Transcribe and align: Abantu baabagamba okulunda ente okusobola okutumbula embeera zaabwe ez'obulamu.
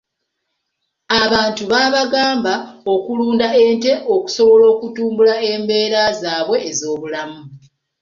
Abantu 1.23 1.63
baabagamba 1.71 2.53
okulunda 2.93 3.47
ente 3.65 3.91
okusobola 4.13 4.65
okutumbula 4.73 5.33
embeera 5.53 6.01
zaabwe 6.21 6.57
ez'obulamu. 6.69 7.41